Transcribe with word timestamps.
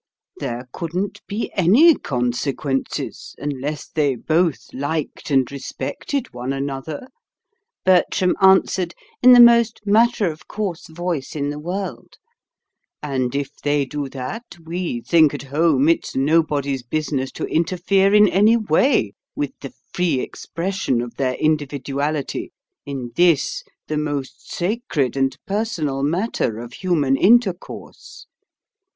"There 0.37 0.67
couldn't 0.73 1.21
be 1.27 1.51
ANY 1.53 1.93
consequences, 1.93 3.35
unless 3.37 3.87
they 3.87 4.15
both 4.15 4.69
liked 4.73 5.29
and 5.29 5.45
respected 5.51 6.33
one 6.33 6.51
another," 6.53 7.05
Bertram 7.85 8.35
answered 8.41 8.95
in 9.21 9.33
the 9.33 9.39
most 9.39 9.79
matter 9.85 10.25
of 10.31 10.47
course 10.47 10.87
voice 10.87 11.35
in 11.35 11.49
the 11.51 11.59
world; 11.59 12.17
"and 13.03 13.35
if 13.35 13.55
they 13.61 13.85
do 13.85 14.09
that, 14.09 14.57
we 14.65 15.01
think 15.01 15.35
at 15.35 15.43
home 15.43 15.87
it's 15.87 16.15
nobody's 16.15 16.81
business 16.81 17.31
to 17.33 17.45
interfere 17.45 18.11
in 18.11 18.27
any 18.27 18.57
way 18.57 19.13
with 19.35 19.51
the 19.59 19.71
free 19.93 20.19
expression 20.19 21.03
of 21.03 21.13
their 21.17 21.33
individuality, 21.33 22.51
in 22.87 23.11
this 23.15 23.63
the 23.87 23.97
most 23.99 24.51
sacred 24.51 25.15
and 25.15 25.37
personal 25.45 26.01
matter 26.01 26.57
of 26.57 26.73
human 26.73 27.15
intercourse. 27.15 28.25